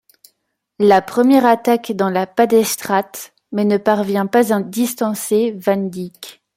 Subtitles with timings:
[0.79, 6.41] La première attaque dans la Paddestraat mais ne parvient pas à distancer van Dijk.